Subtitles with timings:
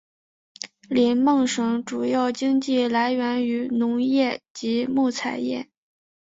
[0.89, 5.69] 林梦省主要经济来源于农业及木材业。